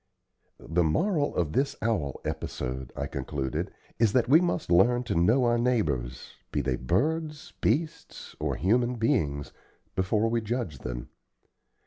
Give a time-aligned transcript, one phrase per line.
[0.57, 5.45] "The moral of this owl episode," I concluded, "is that we must learn to know
[5.45, 9.53] our neighbors, be they birds, beasts, or human beings,
[9.95, 11.09] before we judge them.